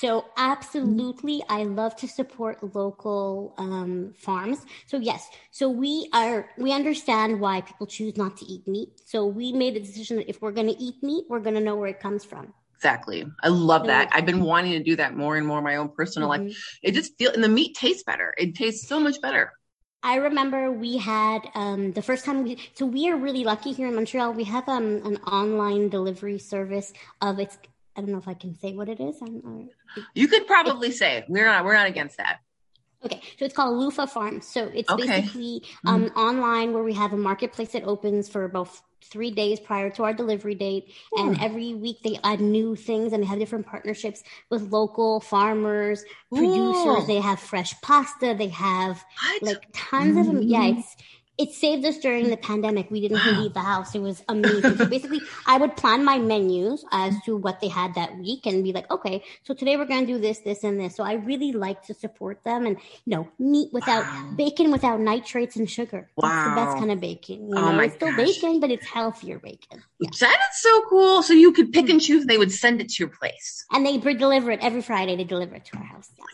[0.00, 4.64] So absolutely, I love to support local um, farms.
[4.86, 8.90] So yes, so we are we understand why people choose not to eat meat.
[9.04, 11.60] So we made the decision that if we're going to eat meat, we're going to
[11.60, 12.54] know where it comes from.
[12.76, 13.24] Exactly.
[13.42, 14.08] I love that.
[14.12, 16.42] I've been wanting to do that more and more in my own personal life.
[16.42, 16.54] Mhm.
[16.84, 18.34] It just feel and the meat tastes better.
[18.38, 19.52] It tastes so much better.
[20.04, 23.88] I remember we had um, the first time we so we are really lucky here
[23.88, 24.32] in Montreal.
[24.32, 27.58] We have um, an online delivery service of it's.
[27.98, 29.20] I don't know if I can say what it is.
[29.20, 29.64] Uh,
[30.14, 32.38] You could probably say we're not we're not against that.
[33.04, 34.46] Okay, so it's called Lufa Farms.
[34.46, 35.02] So it's Okay.
[35.02, 35.20] Mm-hmm.
[35.20, 38.70] basically um, online where we have a marketplace that opens for about
[39.02, 41.42] three days prior to our delivery date, and Hmm.
[41.42, 47.02] every week they add new things and they have different partnerships with local farmers, producers.
[47.04, 47.06] Ooh.
[47.06, 48.34] They have fresh pasta.
[48.38, 49.42] They have What?
[49.42, 50.42] like tons of them.
[50.42, 50.78] Yeah, Mhm.
[50.78, 50.96] it's
[51.38, 52.90] it saved us during the pandemic.
[52.90, 53.40] We didn't wow.
[53.40, 53.94] leave the house.
[53.94, 54.76] It was amazing.
[54.76, 58.64] so basically, I would plan my menus as to what they had that week and
[58.64, 60.96] be like, okay, so today we're going to do this, this, and this.
[60.96, 64.32] So I really like to support them and, you know, meat without wow.
[64.36, 66.10] bacon, without nitrates and sugar.
[66.16, 66.28] Wow.
[66.28, 67.48] That's the best kind of bacon.
[67.48, 68.40] You oh know, it's still gosh.
[68.40, 69.82] bacon, but it's healthier bacon.
[70.00, 70.10] Yeah.
[70.18, 71.22] That is so cool.
[71.22, 72.06] So you could pick and mm-hmm.
[72.06, 72.26] choose.
[72.26, 73.64] They would send it to your place.
[73.70, 75.14] And they deliver it every Friday.
[75.14, 76.10] They deliver it to our house.
[76.18, 76.24] Yeah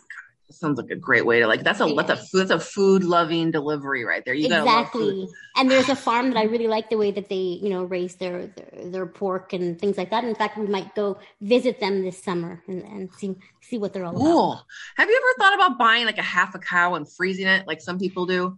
[0.55, 3.03] sounds like a great way to like that's a that's a food that's a food
[3.03, 4.33] loving delivery right there.
[4.33, 5.27] You exactly.
[5.55, 8.15] And there's a farm that I really like the way that they you know raise
[8.15, 10.23] their, their, their pork and things like that.
[10.23, 14.05] In fact, we might go visit them this summer and, and see see what they're
[14.05, 14.53] all cool.
[14.53, 14.63] about.
[14.97, 17.81] Have you ever thought about buying like a half a cow and freezing it like
[17.81, 18.57] some people do?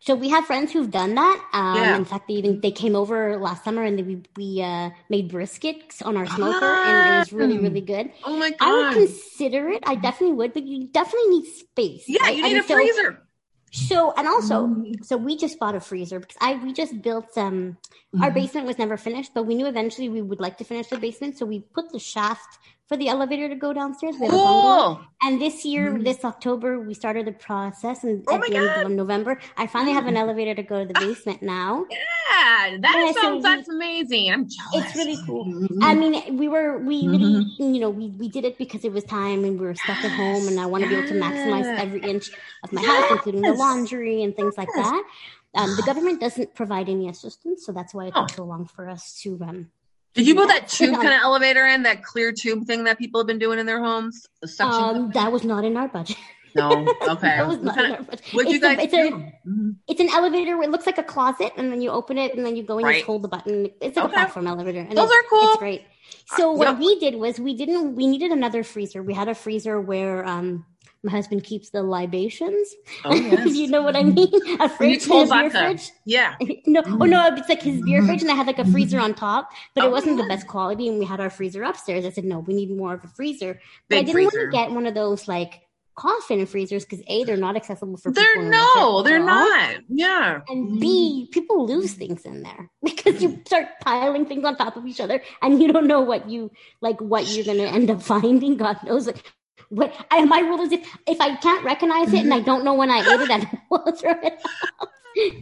[0.00, 1.48] So we have friends who've done that.
[1.52, 1.96] Um, yeah.
[1.96, 5.30] In fact, they even they came over last summer and they, we we uh, made
[5.30, 8.10] briskets on our smoker, ah, and it was really really good.
[8.24, 8.56] Oh my god!
[8.60, 9.82] I would consider it.
[9.86, 12.04] I definitely would, but you definitely need space.
[12.06, 12.36] Yeah, right?
[12.36, 13.22] you need and a so, freezer.
[13.72, 15.04] So and also, mm.
[15.04, 17.76] so we just bought a freezer because I we just built um
[18.14, 18.22] mm-hmm.
[18.22, 20.98] our basement was never finished, but we knew eventually we would like to finish the
[20.98, 22.58] basement, so we put the shaft
[22.88, 24.16] for the elevator to go downstairs.
[24.18, 25.00] We cool.
[25.22, 26.04] And this year, mm-hmm.
[26.04, 28.78] this October, we started the process, and oh at the God.
[28.78, 30.20] end of November, I finally have an mm.
[30.20, 31.84] elevator to go to the basement now.
[31.90, 34.30] Yeah, that yeah, sounds so that's amazing.
[34.30, 34.86] I'm jealous.
[34.86, 35.44] It's really cool.
[35.44, 35.82] Mm-hmm.
[35.82, 37.74] I mean, we were we really mm-hmm.
[37.74, 40.12] you know we we did it because it was time and we were stuck at
[40.12, 41.10] home, and I want to yes.
[41.10, 42.30] be able to maximize every inch
[42.64, 43.02] of my yes.
[43.02, 45.02] house, including the laundry and things like that.
[45.54, 48.36] Um, the government doesn't provide any assistance, so that's why it took oh.
[48.36, 49.70] so long for us to um,
[50.14, 53.20] did you put that tube kind of elevator in that clear tube thing that people
[53.20, 54.26] have been doing in their homes?
[54.40, 54.82] The suction.
[54.82, 56.16] Um, that was not in our budget.
[56.54, 57.36] No, okay.
[57.36, 58.26] that was not in our budget.
[58.32, 58.98] What you guys a, it's do?
[58.98, 59.70] A, mm-hmm.
[59.86, 60.56] It's an elevator.
[60.56, 62.78] Where it looks like a closet, and then you open it, and then you go
[62.78, 62.98] and right.
[62.98, 63.70] you hold the button.
[63.80, 64.14] It's like okay.
[64.14, 64.80] a platform elevator.
[64.80, 65.48] And Those are cool.
[65.50, 65.84] It's great.
[66.36, 66.78] So uh, what yep.
[66.78, 67.94] we did was we didn't.
[67.94, 69.02] We needed another freezer.
[69.02, 70.64] We had a freezer where um
[71.02, 72.74] my husband keeps the libations.
[73.04, 73.54] Oh, yes.
[73.54, 74.14] you know what I mm-hmm.
[74.14, 74.60] mean?
[74.60, 75.90] A fridge, a beer fridge.
[76.04, 76.34] Yeah.
[76.66, 78.08] no, oh no, it's like his beer mm-hmm.
[78.08, 80.24] fridge, and I had like a freezer on top, but oh, it wasn't yeah.
[80.24, 82.04] the best quality, and we had our freezer upstairs.
[82.04, 83.60] I said, no, we need more of a freezer.
[83.88, 84.38] But Big I didn't freezer.
[84.38, 88.12] want to get one of those like coffin freezers because a they're not accessible for
[88.12, 91.30] they're no they're not yeah and b mm-hmm.
[91.32, 95.20] people lose things in there because you start piling things on top of each other
[95.42, 99.08] and you don't know what you like what you're gonna end up finding god knows
[99.08, 99.24] like
[99.70, 102.74] what I, my rule is if if I can't recognize it and I don't know
[102.74, 104.40] when I ate it, I will throw it
[104.80, 104.88] out.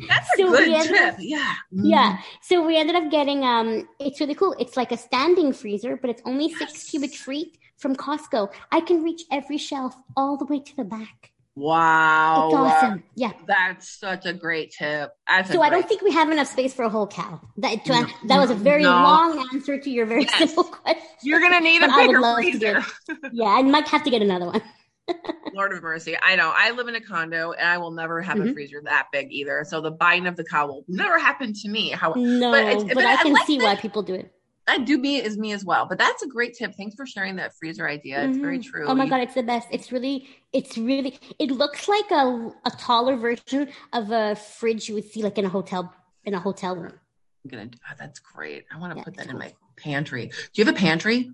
[0.09, 1.15] That's so a good tip.
[1.15, 1.55] Up, yeah.
[1.71, 2.19] Yeah.
[2.43, 4.55] So we ended up getting um it's really cool.
[4.59, 8.53] It's like a standing freezer, but it's only six cubic feet from Costco.
[8.73, 11.33] I can reach every shelf all the way to the back.
[11.57, 12.49] Wow.
[12.49, 13.03] It's awesome.
[13.15, 13.33] Yeah.
[13.47, 15.11] That's such a great tip.
[15.27, 17.41] That's so I don't think we have enough space for a whole cow.
[17.57, 18.07] That, no.
[18.27, 18.91] that was a very no.
[18.91, 20.37] long answer to your very yes.
[20.37, 21.03] simple question.
[21.23, 22.85] You're going to need a bigger freezer.
[23.33, 24.63] yeah, I might have to get another one.
[25.55, 26.15] Lord of mercy.
[26.23, 26.53] I know.
[26.55, 28.51] I live in a condo and I will never have mm-hmm.
[28.51, 29.65] a freezer that big either.
[29.67, 31.91] So the buying of the cow will never happen to me.
[31.91, 34.31] How, no, but, but, but I can I like see why people do it.
[34.69, 35.87] I do me is me as well.
[35.87, 36.75] But that's a great tip.
[36.75, 38.19] Thanks for sharing that freezer idea.
[38.19, 38.31] Mm-hmm.
[38.31, 38.71] It's very mm-hmm.
[38.71, 38.87] true.
[38.87, 39.69] Oh my god, it's the best.
[39.71, 41.19] It's really, it's really.
[41.39, 45.45] It looks like a a taller version of a fridge you would see like in
[45.45, 45.93] a hotel
[46.25, 46.99] in a hotel room.
[47.45, 47.71] I'm gonna.
[47.89, 48.65] Oh, that's great.
[48.73, 49.37] I want to yeah, put that cool.
[49.37, 50.27] in my pantry.
[50.27, 51.31] Do you have a pantry?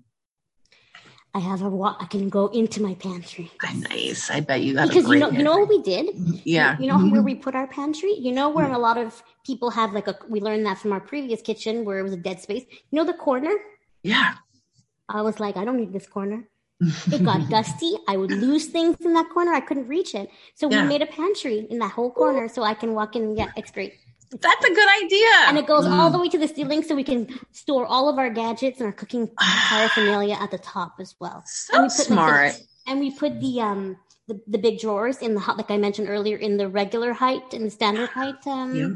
[1.35, 3.51] I have a wa- I can go into my pantry.
[3.89, 4.29] Nice.
[4.29, 5.37] I bet you got because you know pantry.
[5.39, 6.15] you know what we did.
[6.45, 6.77] Yeah.
[6.77, 7.11] You, you know mm-hmm.
[7.11, 8.13] where we put our pantry.
[8.13, 8.75] You know where mm-hmm.
[8.75, 10.15] a lot of people have like a.
[10.29, 12.65] We learned that from our previous kitchen where it was a dead space.
[12.91, 13.53] You know the corner.
[14.03, 14.35] Yeah.
[15.09, 16.47] I was like, I don't need this corner.
[17.11, 17.95] it got dusty.
[18.07, 19.53] I would lose things in that corner.
[19.53, 20.29] I couldn't reach it.
[20.55, 20.83] So yeah.
[20.83, 23.49] we made a pantry in that whole corner so I can walk in and get
[23.55, 23.93] it's great.
[24.41, 25.29] That's a good idea.
[25.47, 25.91] And it goes mm.
[25.91, 28.87] all the way to the ceiling so we can store all of our gadgets and
[28.87, 31.43] our cooking paraphernalia at the top as well.
[31.45, 32.45] So and smart.
[32.45, 35.69] Like the, and we put the um the, the big drawers in the hot like
[35.69, 38.89] I mentioned earlier in the regular height and the standard height um yeah.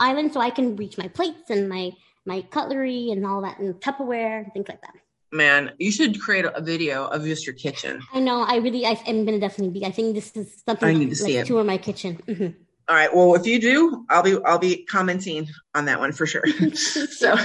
[0.00, 1.92] island so I can reach my plates and my
[2.24, 4.94] my cutlery and all that and Tupperware and things like that.
[5.30, 8.00] Man, you should create a video of just your kitchen.
[8.14, 8.42] I know.
[8.42, 9.84] I really, I, am gonna definitely be.
[9.84, 10.88] I think this is something.
[10.88, 11.46] I need to like, see it.
[11.46, 12.18] Tour my kitchen.
[12.26, 12.62] Mm-hmm.
[12.88, 13.14] All right.
[13.14, 16.42] Well, if you do, I'll be I'll be commenting on that one for sure.
[16.74, 17.36] so,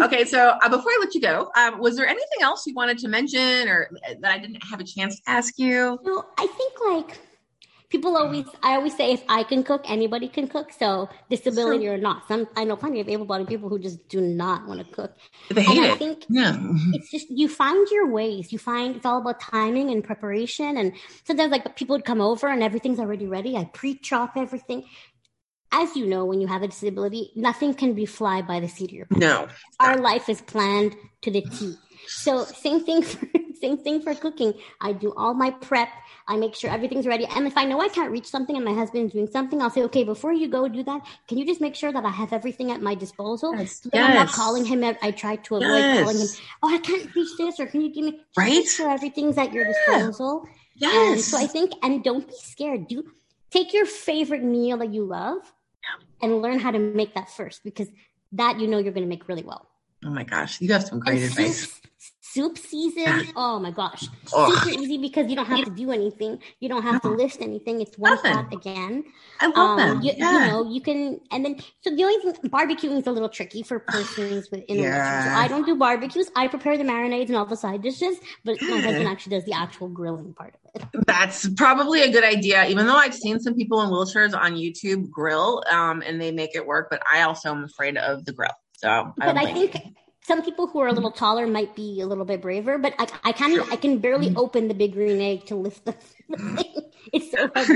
[0.00, 0.24] okay.
[0.24, 3.08] So uh, before I let you go, um, was there anything else you wanted to
[3.08, 3.88] mention or
[4.20, 5.98] that I didn't have a chance to ask you?
[6.02, 7.18] No, I think like
[7.90, 10.72] people always i always say if i can cook anybody can cook.
[10.78, 14.66] So disability or not some i know plenty of able-bodied people who just do not
[14.66, 15.16] want to cook.
[15.50, 15.98] They hate and i it.
[15.98, 16.56] think yeah.
[16.92, 18.52] it's just you find your ways.
[18.52, 20.76] You find it's all about timing and preparation.
[20.76, 20.92] And
[21.24, 23.56] sometimes like people would come over and everything's already ready.
[23.56, 24.84] I pre-chop everything.
[25.70, 28.90] As you know, when you have a disability, nothing can be fly by the seat
[28.90, 29.20] of your pants.
[29.20, 29.48] No.
[29.80, 31.74] Our life is planned to the T.
[32.08, 33.26] So same thing for
[33.60, 34.54] same thing for cooking.
[34.80, 35.88] I do all my prep.
[36.28, 37.26] I make sure everything's ready.
[37.26, 39.82] And if I know I can't reach something and my husband's doing something, I'll say,
[39.84, 42.70] okay, before you go do that, can you just make sure that I have everything
[42.70, 43.54] at my disposal?
[43.58, 43.80] Yes.
[43.82, 44.84] So that I'm not calling him.
[45.02, 45.98] I try to avoid Yes.
[45.98, 46.28] calling him.
[46.62, 48.20] Oh, I can't reach this, or can you give me?
[48.36, 48.52] Right?
[48.54, 50.44] Make sure everything's at your disposal.
[50.80, 51.24] And Yes.
[51.26, 52.86] so I think, and don't be scared.
[52.88, 53.04] Do
[53.50, 55.52] take your favorite meal that you love
[56.22, 57.88] and learn how to make that first because
[58.32, 59.66] that you know you're going to make really well.
[60.04, 61.60] oh my gosh, you have some great And advice.
[61.60, 61.70] soup,
[62.32, 64.04] soup season, oh my gosh.
[64.32, 64.54] Oh.
[64.54, 66.38] Super easy because you don't have to do anything.
[66.60, 67.14] You don't have to No.
[67.16, 67.80] lift anything.
[67.80, 69.04] It's one pot again.
[69.40, 70.02] I love Um, them.
[70.02, 70.44] you, yeah.
[70.46, 73.62] you know, you can, and then, so the only thing, barbecuing is a little tricky
[73.62, 75.22] for persons with in a relationship.
[75.22, 75.38] So Yeah.
[75.38, 76.30] I don't do barbecues.
[76.36, 79.54] I prepare the marinades and all the side dishes, but my husband actually does the
[79.54, 81.06] actual grilling part of it.
[81.06, 85.10] That's probably a good idea, even though I've seen some people in wheelchairs on YouTube
[85.10, 88.50] grill um, and they make it work, but I also am afraid of the grill.
[88.76, 89.76] So I But I think
[90.28, 93.06] some people who are a little taller might be a little bit braver, but I,
[93.24, 93.66] I can't, Sure.
[93.72, 95.94] I can barely open the big green egg to lift the,
[96.28, 96.74] the thing.
[97.14, 97.72] It's so heavy.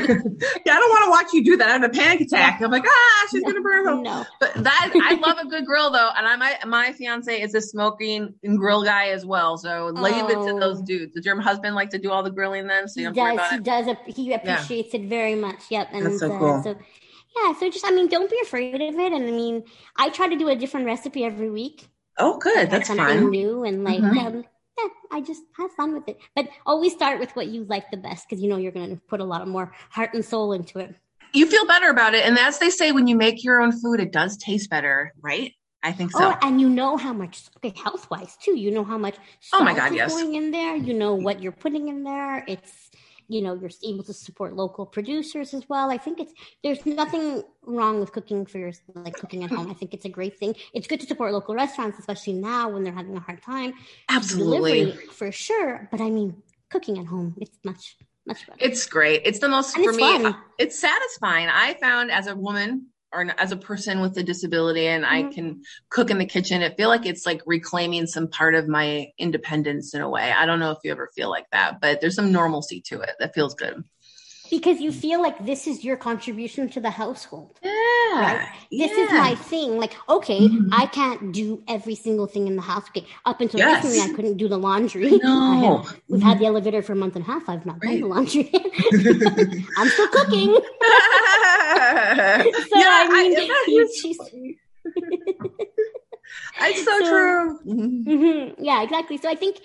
[0.66, 1.68] yeah, I don't want to watch you do that.
[1.70, 2.60] I have a panic attack.
[2.60, 3.94] I'm like, ah, she's gonna burn her.
[4.02, 4.26] No.
[4.40, 7.60] But that I love a good grill though, and I my my fiance is a
[7.62, 9.56] smoking and grill guy as well.
[9.56, 10.60] So leave it to Oh.
[10.60, 11.14] those dudes.
[11.14, 12.86] Does your husband like to do all the grilling then?
[12.88, 13.86] So He you don't have to worry does.
[13.86, 14.34] about He it.
[14.34, 14.36] does.
[14.42, 15.60] ap- He appreciates it very much.
[15.70, 15.88] Yep.
[15.92, 16.62] And That's so uh, cool.
[16.62, 16.76] so,
[17.36, 17.54] yeah.
[17.58, 19.12] So just, I mean, don't be afraid of it.
[19.14, 19.62] And I mean,
[19.96, 21.88] I try to do a different recipe every week.
[22.18, 22.70] Oh, good.
[22.70, 23.30] That's fun.
[23.30, 24.18] new and like, Mhm.
[24.18, 24.44] um,
[24.78, 26.18] yeah, I just have fun with it.
[26.34, 29.00] But always start with what you like the best because you know you're going to
[29.08, 30.94] put a lot of more heart and soul into it.
[31.32, 34.00] You feel better about it, and as they say, when you make your own food,
[34.00, 35.54] it does taste better, right?
[35.82, 36.18] I think so.
[36.30, 38.56] Oh, and you know how much okay, health wise too.
[38.56, 39.16] You know how much
[39.52, 40.14] Oh my God, yes.
[40.14, 40.76] going in there.
[40.76, 42.44] You know what you're putting in there.
[42.46, 42.81] It's
[43.32, 45.90] you know you're able to support local producers as well.
[45.90, 49.70] I think it's there's nothing wrong with cooking for your like cooking at home.
[49.70, 50.54] I think it's a great thing.
[50.74, 53.72] It's good to support local restaurants, especially now when they're having a hard time.
[54.08, 54.84] Absolutely.
[54.84, 58.58] Delivery for sure, but I mean cooking at home, it's much much better.
[58.60, 59.22] It's great.
[59.24, 60.22] It's the most And for it's me.
[60.22, 60.36] fun.
[60.58, 61.48] It's satisfying.
[61.48, 65.34] I found as a woman or as a person with a disability, and I Mhm.
[65.34, 66.62] can cook in the kitchen.
[66.62, 70.32] I feel like it's like reclaiming some part of my independence in a way.
[70.32, 73.10] I don't know if you ever feel like that, but there's some normalcy to it
[73.20, 73.84] that feels good.
[74.50, 77.58] because you feel like this is your contribution to the household.
[77.62, 77.70] Yeah.
[78.14, 78.48] Right?
[78.70, 79.78] This is my thing.
[79.78, 80.68] Like, okay, Mhm.
[80.70, 82.84] I can't do every single thing in the house.
[82.90, 83.82] Okay, up until Yes.
[83.82, 85.18] recently, I couldn't do the laundry.
[85.22, 85.78] No.
[85.86, 87.48] Have- we've had the elevator for a month and a half.
[87.48, 88.50] I've not done the laundry.
[89.78, 90.54] I'm still cooking.
[92.74, 93.32] yeah, I mean,
[93.68, 94.18] you- she's-
[96.60, 97.58] it's so, So- true.
[97.66, 98.04] Mhm.
[98.04, 98.54] Mhm.
[98.58, 99.16] Yeah, exactly.
[99.18, 99.58] So I think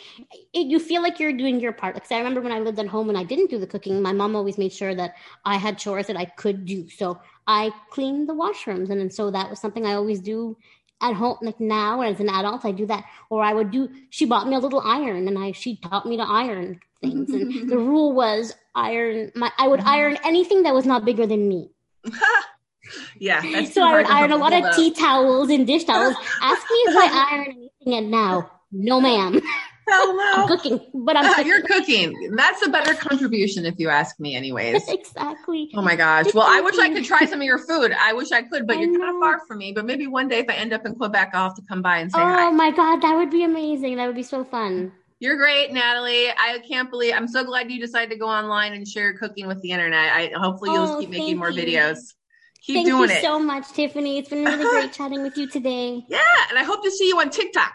[0.53, 1.95] it, you feel like you're doing your part.
[1.95, 4.12] Because I remember when I lived at home and I didn't do the cooking, my
[4.13, 6.89] mom always made sure that I had chores that I could do.
[6.89, 10.58] So I cleaned the washrooms, and then so that was something I always do
[11.01, 11.38] at home.
[11.41, 13.06] Like now, as an adult, I do that.
[13.30, 13.89] Or I would do.
[14.10, 17.30] She bought me a little iron, and I she taught me to iron things.
[17.30, 19.32] And the rule was iron.
[19.36, 21.71] My I would iron anything that was not bigger than me.
[23.20, 26.15] yeah, So I would iron a lot of tea towels and dish towels.
[26.41, 29.41] Ask me if I iron anything, and now, no, ma'am.
[29.89, 30.48] Hell I'm no.
[30.48, 31.48] cooking, but I'm cooking.
[31.48, 32.32] You're cooking.
[32.36, 34.86] That's a better contribution if you ask me, anyways.
[34.89, 35.70] exactly.
[35.76, 36.34] Oh my gosh.
[36.34, 37.93] Well, I wish I could try some of your food.
[37.98, 39.72] I wish I could, but I you're kind of far from me.
[39.72, 42.00] But maybe one day if I end up in Quebec, I'll have to come by
[42.00, 42.50] and say Oh hi.
[42.50, 43.96] my god, that would be amazing.
[43.96, 44.91] That would be so fun.
[45.19, 46.30] You're great, Natalie.
[46.30, 49.47] I can't believe I'm so glad you decided to go online and share your cooking
[49.47, 50.12] with the internet.
[50.13, 51.63] I hopefully you'll Oh, keep making more you.
[51.63, 52.13] videos.
[52.62, 53.21] Keep Thank doing you it.
[53.21, 54.19] so much, Tiffany.
[54.19, 56.03] It's been really great chatting with you today.
[56.10, 57.73] yeah, and I hope to see you on TikTok.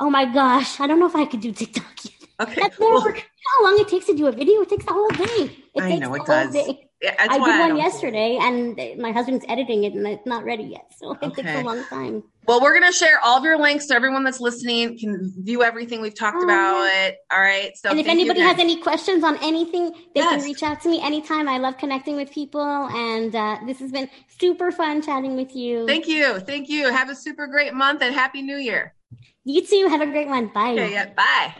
[0.00, 2.12] Oh my gosh, I don't know if I could do TikTok yet.
[2.40, 2.60] Okay.
[2.60, 3.18] That's more Well, work.
[3.58, 4.62] How long it takes to do a video?
[4.62, 5.56] It takes the whole day.
[5.74, 6.52] It I takes know it does.
[6.52, 6.88] day.
[7.02, 10.62] Yeah, I did one don't- yesterday, and my husband's editing it, and it's not ready
[10.64, 11.60] yet, so it takes Okay.
[11.60, 12.22] a long time.
[12.46, 15.62] Well, we're going to share all of your links so everyone that's listening can view
[15.62, 16.84] everything we've talked Oh, about.
[17.06, 17.16] It.
[17.32, 17.70] All right.
[17.76, 20.36] So and if anybody has any questions on anything, they Yes.
[20.36, 21.48] can reach out to me anytime.
[21.48, 24.08] I love connecting with people, and uh, this has been
[24.40, 25.86] super fun chatting with you.
[25.86, 26.40] Thank you.
[26.40, 26.90] Thank you.
[26.90, 28.94] Have a super great month and happy new year.
[29.44, 29.86] you too.
[29.88, 30.48] Have a great one.
[30.48, 30.72] Bye.
[30.72, 31.10] Okay, yeah.
[31.14, 31.54] Bye.